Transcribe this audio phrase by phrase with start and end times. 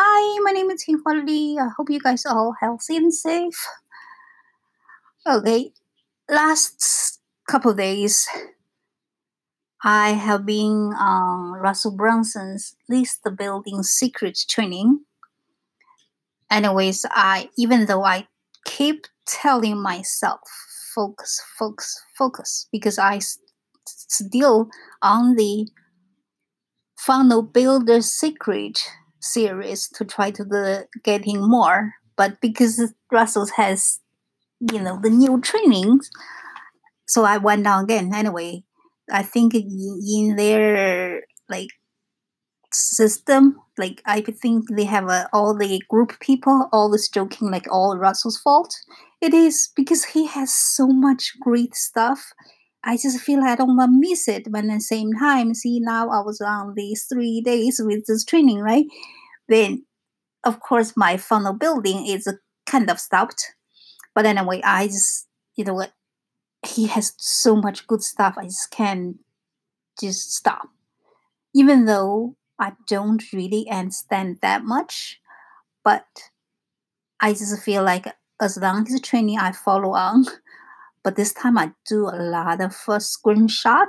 [0.00, 1.58] Hi, my name is Himali.
[1.58, 3.66] I hope you guys are all healthy and safe.
[5.26, 5.72] Okay,
[6.30, 7.18] last
[7.50, 8.28] couple days,
[9.82, 15.00] I have been on Russell Brunson's List Building Secrets training.
[16.48, 18.28] Anyways, I even though I
[18.64, 20.38] keep telling myself
[20.94, 23.18] focus, focus, focus, because I
[23.84, 24.70] still
[25.02, 25.66] on the
[26.96, 28.78] funnel builder secret
[29.20, 31.94] series to try to the getting more.
[32.16, 34.00] But because Russell has,
[34.60, 36.10] you know, the new trainings,
[37.06, 38.12] so I went down again.
[38.14, 38.64] Anyway,
[39.10, 41.70] I think in their like
[42.72, 47.96] system, like I think they have uh, all the group people always joking like all
[47.96, 48.74] Russell's fault.
[49.20, 52.32] It is because he has so much great stuff.
[52.84, 54.50] I just feel I don't want to miss it.
[54.50, 58.24] But at the same time, see now I was on these three days with this
[58.24, 58.86] training, right?
[59.48, 59.84] then
[60.44, 62.32] of course my funnel building is
[62.66, 63.54] kind of stopped.
[64.14, 65.92] But anyway, I just you know what
[66.66, 68.36] he has so much good stuff.
[68.38, 69.16] I just can't
[70.00, 70.68] just stop.
[71.54, 75.20] Even though I don't really understand that much,
[75.84, 76.06] but
[77.20, 78.06] I just feel like
[78.40, 80.26] as long as training I follow on,
[81.08, 83.88] but this time I do a lot of uh, screenshot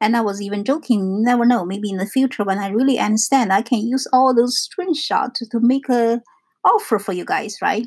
[0.00, 3.52] and I was even joking, never know, maybe in the future when I really understand,
[3.52, 6.20] I can use all those screenshots to, make a
[6.64, 7.86] offer for you guys, right?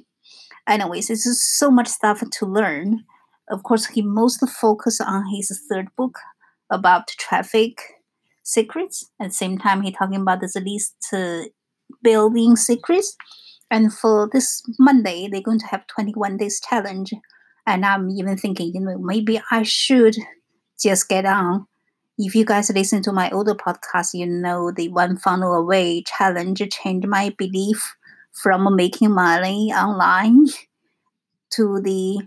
[0.69, 3.03] Anyways, it's just so much stuff to learn.
[3.49, 6.17] Of course, he most focus on his third book
[6.69, 7.77] about traffic
[8.41, 9.11] secrets.
[9.19, 11.41] At the same time, he talking about this list uh,
[12.01, 13.17] building secrets.
[13.69, 17.11] And for this Monday, they're going to have 21 days challenge.
[17.67, 20.15] And I'm even thinking, you know, maybe I should
[20.79, 21.67] just get on
[22.17, 26.61] if you guys listen to my older podcast, you know the one funnel away challenge
[26.71, 27.95] changed my belief
[28.31, 30.45] from making money online
[31.51, 32.19] to the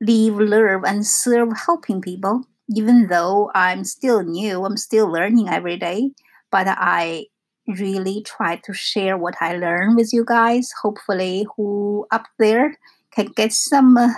[0.00, 2.44] live, learn, and serve helping people.
[2.74, 6.10] Even though I'm still new, I'm still learning every day,
[6.50, 7.26] but I
[7.66, 10.70] really try to share what I learn with you guys.
[10.82, 12.78] Hopefully, who up there
[13.14, 14.08] can get some, uh,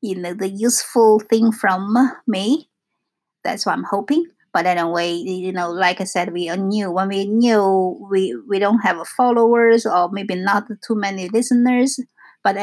[0.00, 1.94] you know, the useful thing from
[2.26, 2.68] me
[3.44, 4.24] that's what I'm hoping.
[4.52, 6.90] But anyway, you know, like I said, we are new.
[6.90, 12.00] When we new, we we don't have followers or maybe not too many listeners.
[12.42, 12.56] But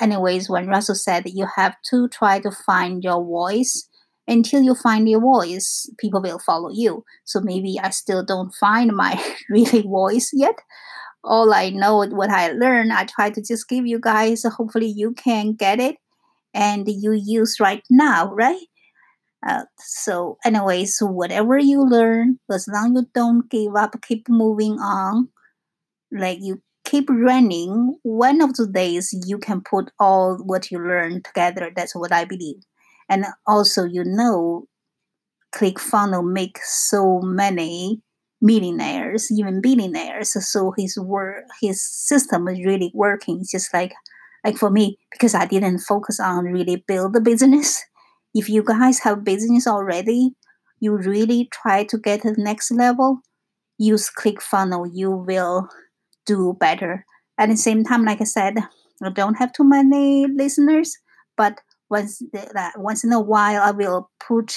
[0.00, 3.88] anyways, when Russell said you have to try to find your voice,
[4.26, 7.04] until you find your voice, people will follow you.
[7.24, 10.56] So maybe I still don't find my really voice yet.
[11.24, 14.44] All I know, what I learned, I try to just give you guys.
[14.44, 15.96] Hopefully, you can get it
[16.52, 18.66] and you use right now, right?
[19.46, 25.28] Uh, so, anyways, whatever you learn, as long you don't give up, keep moving on,
[26.12, 31.22] like you keep running, one of the days you can put all what you learn
[31.22, 31.70] together.
[31.74, 32.62] That's what I believe.
[33.08, 34.66] And also, you know,
[35.54, 38.00] ClickFunnels make so many
[38.44, 40.36] millionaires, even billionaires.
[40.48, 43.42] So his work, his system is really working.
[43.50, 43.92] just like,
[44.44, 47.82] like for me, because I didn't focus on really build the business
[48.34, 50.34] if you guys have business already,
[50.80, 53.20] you really try to get to the next level,
[53.78, 55.68] use ClickFunnels, you will
[56.26, 57.06] do better.
[57.38, 58.58] At the same time, like I said,
[59.02, 60.96] I don't have too many listeners,
[61.36, 61.60] but
[61.90, 62.22] once
[62.76, 64.56] once in a while I will put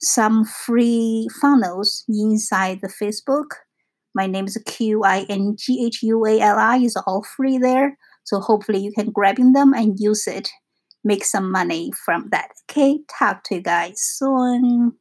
[0.00, 3.46] some free funnels inside the Facebook.
[4.14, 7.58] My name is Q I N G H U A L I is all free
[7.58, 7.98] there.
[8.24, 10.50] So hopefully you can grab in them and use it
[11.04, 12.50] make some money from that.
[12.70, 14.92] Okay, talk to you guys soon.